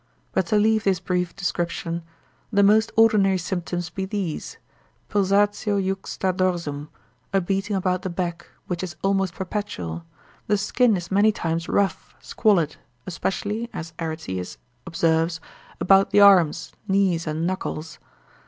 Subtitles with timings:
[0.31, 2.01] But to leave this brief description,
[2.51, 4.57] the most ordinary symptoms be these,
[5.09, 6.89] pulsatio juxta dorsum,
[7.31, 10.03] a beating about the back, which is almost perpetual,
[10.47, 15.39] the skin is many times rough, squalid, especially, as Areteus observes,
[15.79, 17.99] about the arms, knees, and knuckles.